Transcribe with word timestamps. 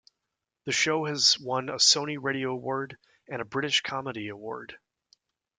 The 0.65 0.71
show 0.71 1.05
has 1.05 1.39
won 1.39 1.69
a 1.69 1.73
Sony 1.75 2.17
Radio 2.19 2.53
Award 2.53 2.97
and 3.29 3.39
a 3.39 3.45
British 3.45 3.81
Comedy 3.81 4.29
Award. 4.29 4.79